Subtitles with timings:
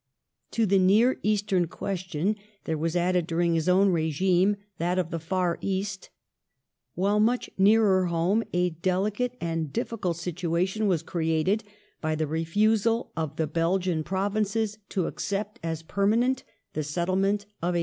[0.53, 5.19] To the near Eastern question there was added during his own regime that of the
[5.19, 6.09] Far East;
[6.95, 11.63] while much nearer home a delicate and difficult situation was created
[12.01, 16.43] by the refusal of the Belgian Provinces to accept as permanent
[16.73, 17.79] the settlemept, of 1814.